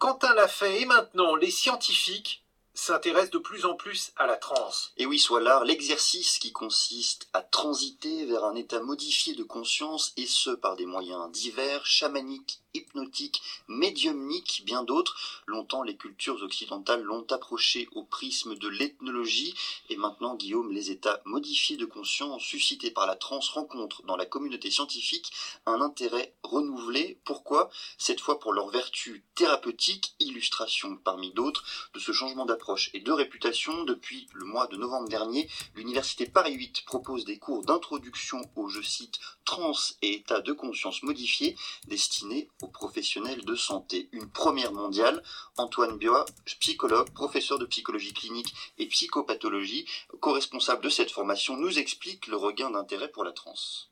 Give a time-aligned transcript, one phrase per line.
[0.00, 2.42] Quentin l'a fait et maintenant les scientifiques
[2.80, 4.92] s'intéresse de plus en plus à la transe.
[4.96, 10.14] Et oui, soit l'art, l'exercice qui consiste à transiter vers un état modifié de conscience,
[10.16, 15.42] et ce par des moyens divers, chamaniques, hypnotiques, médiumniques, bien d'autres.
[15.46, 19.54] Longtemps, les cultures occidentales l'ont approché au prisme de l'ethnologie,
[19.90, 24.24] et maintenant, Guillaume, les états modifiés de conscience suscités par la transe rencontrent dans la
[24.24, 25.32] communauté scientifique
[25.66, 27.18] un intérêt renouvelé.
[27.24, 27.70] Pourquoi?
[27.98, 33.12] Cette fois pour leur vertu thérapeutique, illustration parmi d'autres de ce changement d'approche et de
[33.12, 33.84] réputation.
[33.84, 38.82] Depuis le mois de novembre dernier, l'Université Paris 8 propose des cours d'introduction au, je
[38.82, 41.56] cite, trans et état de conscience modifié
[41.88, 44.08] destinés aux professionnels de santé.
[44.12, 45.22] Une première mondiale.
[45.56, 46.24] Antoine Bioa,
[46.60, 49.86] psychologue, professeur de psychologie clinique et psychopathologie,
[50.20, 53.89] co-responsable de cette formation, nous explique le regain d'intérêt pour la a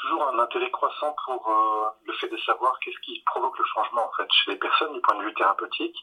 [0.00, 4.06] toujours un intérêt croissant pour euh, le fait de savoir qu'est-ce qui provoque le changement
[4.06, 5.96] en fait chez les personnes du point de vue thérapeutique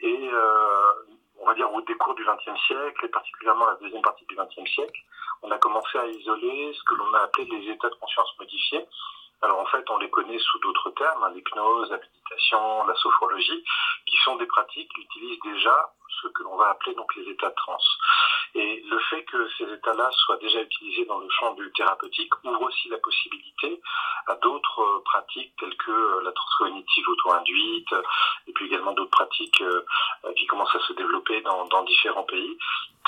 [0.00, 0.92] et euh,
[1.40, 4.70] on va dire au décours du XXe siècle et particulièrement la deuxième partie du XXe
[4.70, 5.00] siècle,
[5.42, 8.86] on a commencé à isoler ce que l'on a appelé les états de conscience modifiés.
[9.40, 13.64] Alors en fait, on les connaît sous d'autres termes, hein, l'hypnose, la méditation, la sophrologie,
[14.06, 15.92] qui sont des pratiques qui utilisent déjà
[16.22, 17.88] ce que l'on va appeler donc les états de transe.
[18.54, 22.62] Et le fait que ces états-là soient déjà utilisés dans le champ du thérapeutique ouvre
[22.62, 23.80] aussi la possibilité
[24.26, 27.92] à d'autres euh, pratiques telles que euh, la transe cognitive auto-induite
[28.46, 29.84] et puis également d'autres pratiques euh,
[30.36, 32.58] qui commencent à se développer dans, dans différents pays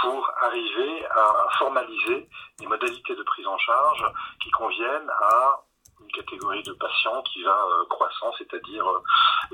[0.00, 4.04] pour arriver à formaliser des modalités de prise en charge
[4.42, 5.62] qui conviennent à
[6.10, 8.98] une catégorie de patients qui va euh, croissant, c'est-à-dire euh,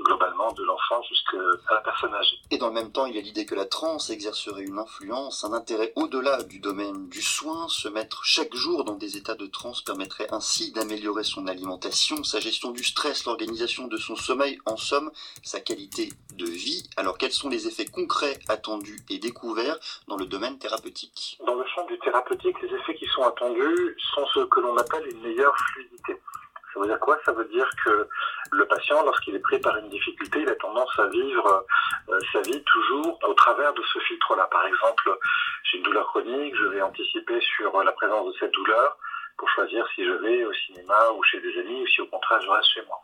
[0.03, 1.37] globalement de l'enfant jusqu'à
[1.73, 2.37] la personne âgée.
[2.51, 5.43] Et dans le même temps, il y a l'idée que la transe exercerait une influence,
[5.43, 7.67] un intérêt au-delà du domaine du soin.
[7.69, 12.39] Se mettre chaque jour dans des états de transe permettrait ainsi d'améliorer son alimentation, sa
[12.39, 15.11] gestion du stress, l'organisation de son sommeil, en somme,
[15.43, 16.89] sa qualité de vie.
[16.97, 21.37] Alors quels sont les effets concrets attendus et découverts dans le domaine thérapeutique?
[21.45, 25.07] Dans le champ du thérapeutique, les effets qui sont attendus sont ce que l'on appelle
[25.11, 26.17] une meilleure fluidité.
[26.77, 27.17] Ça veut dire quoi?
[27.25, 28.07] Ça veut dire que
[28.51, 31.65] le patient, lorsqu'il est pris par une difficulté, il a tendance à vivre
[32.09, 34.47] euh, sa vie toujours au travers de ce filtre-là.
[34.51, 35.17] Par exemple,
[35.63, 38.95] j'ai une douleur chronique, je vais anticiper sur la présence de cette douleur
[39.39, 42.41] pour choisir si je vais au cinéma ou chez des amis ou si au contraire
[42.41, 43.01] je reste chez moi.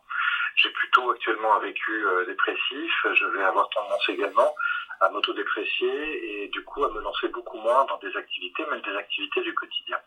[0.55, 4.53] J'ai plutôt actuellement un vécu euh, dépressif, je vais avoir tendance également
[5.01, 8.95] à m'autodéprécier et du coup à me lancer beaucoup moins dans des activités, même des
[8.95, 9.97] activités du quotidien.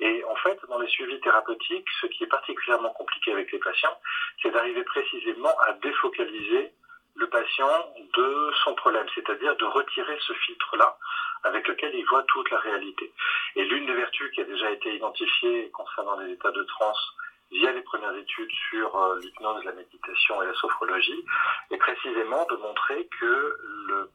[0.00, 3.96] Et en fait, dans les suivis thérapeutiques, ce qui est particulièrement compliqué avec les patients,
[4.42, 6.72] c'est d'arriver précisément à défocaliser
[7.16, 10.96] le patient de son problème, c'est-à-dire de retirer ce filtre-là
[11.44, 13.12] avec lequel il voit toute la réalité.
[13.56, 17.14] Et l'une des vertus qui a déjà été identifiée concernant les états de transe
[17.50, 21.24] via les premières études sur euh, l'hypnose, la méditation et la sophrologie,
[21.70, 23.56] est précisément de montrer que
[23.88, 24.10] le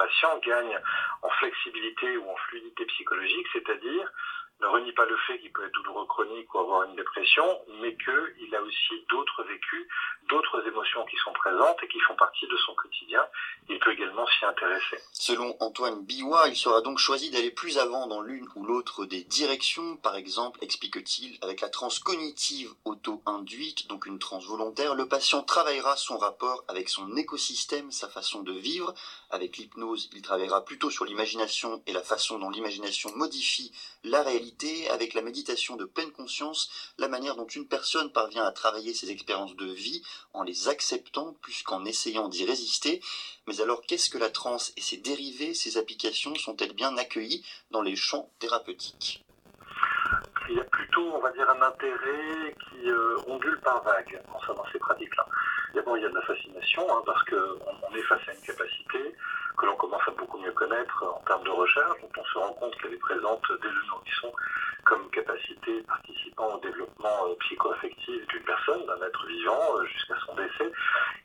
[0.00, 0.80] patient gagne
[1.22, 4.10] en flexibilité ou en fluidité psychologique, c'est-à-dire
[4.60, 7.44] ne renie pas le fait qu'il peut être douloureux chronique ou avoir une dépression,
[7.80, 9.86] mais qu'il a aussi d'autres vécus,
[10.28, 12.89] d'autres émotions qui sont présentes et qui font partie de son quotidien.
[15.12, 19.22] Selon Antoine Biwa, il sera donc choisi d'aller plus avant dans l'une ou l'autre des
[19.24, 25.42] directions, par exemple, explique-t-il, avec la transe cognitive auto-induite, donc une transe volontaire, le patient
[25.42, 28.94] travaillera son rapport avec son écosystème, sa façon de vivre.
[29.30, 33.72] Avec l'hypnose, il travaillera plutôt sur l'imagination et la façon dont l'imagination modifie
[34.04, 38.52] la réalité avec la méditation de pleine conscience, la manière dont une personne parvient à
[38.52, 43.00] travailler ses expériences de vie en les acceptant plus qu'en essayant d'y résister.
[43.46, 47.82] Mais alors qu'est-ce que la transe et ses dérivés, ses applications sont-elles bien accueillies dans
[47.82, 49.24] les champs thérapeutiques?
[50.48, 54.64] Il y a plutôt, on va dire, un intérêt qui euh, ondule par vague concernant
[54.72, 55.26] ces pratiques-là.
[55.74, 59.14] D'abord, il y a de la fascination, hein, parce qu'on est face à une capacité
[59.56, 62.52] que l'on commence à beaucoup mieux connaître en termes de recherche, dont on se rend
[62.54, 64.32] compte qu'elle est présente dès le nourrisson
[65.86, 70.72] participant au développement euh, psycho-affectif d'une personne, d'un être vivant, euh, jusqu'à son décès.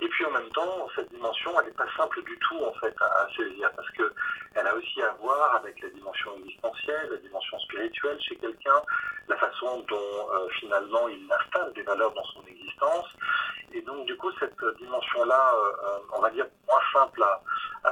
[0.02, 2.96] Et puis en même temps, cette dimension, elle n'est pas simple du tout en fait
[3.02, 4.12] à, saisir, parce que
[4.56, 8.82] elle a aussi à voir avec la dimension existentielle, la dimension spirituelle chez quelqu'un,
[9.28, 13.08] la façon dont euh, finalement il installe des valeurs dans son existence.
[13.74, 15.54] Et donc du coup, cette dimension-là,
[16.16, 17.42] on va dire moins simple à,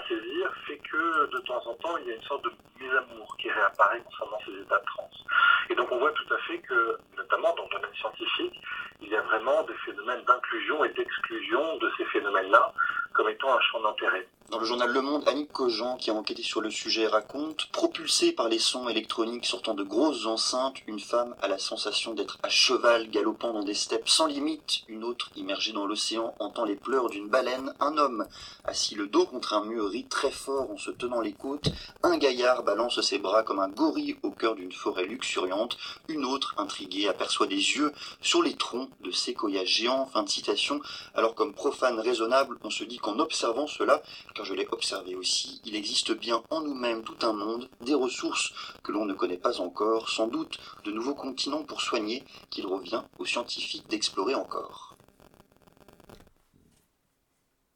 [0.08, 3.50] saisir, fait que de temps en temps, il y a une sorte de mésamour qui
[3.50, 5.24] réapparaît concernant ces états de transe.
[5.70, 8.62] Et donc on voit tout à fait que, notamment dans le domaine scientifique,
[9.02, 12.74] il y a vraiment des phénomènes d'inclusion et d'exclusion de ces phénomènes-là
[13.14, 14.28] comme étant un champ d'intérêt.
[14.50, 18.34] Dans le journal Le Monde, Annick Cogent, qui a enquêté sur le sujet, raconte Propulsée
[18.34, 22.50] par les sons électroniques sortant de grosses enceintes, une femme a la sensation d'être à
[22.50, 24.82] cheval galopant dans des steppes sans limite.
[24.88, 27.74] Une autre, immergée dans l'océan, entend les pleurs d'une baleine.
[27.80, 28.28] Un homme,
[28.66, 31.70] assis le dos contre un mur, rit très fort en se tenant les côtes.
[32.04, 35.78] Un gaillard balance ses bras comme un gorille au cœur d'une forêt luxuriante.
[36.10, 37.92] Une autre, intriguée, aperçoit des yeux
[38.22, 40.06] sur les troncs de séquoias géants.
[40.06, 40.80] Fin de citation.
[41.16, 44.04] Alors comme profane raisonnable, on se dit qu'en observant cela,
[44.42, 48.52] je l'ai observé aussi, il existe bien en nous-mêmes tout un monde, des ressources
[48.82, 53.04] que l'on ne connaît pas encore, sans doute de nouveaux continents pour soigner, qu'il revient
[53.20, 54.93] aux scientifiques d'explorer encore.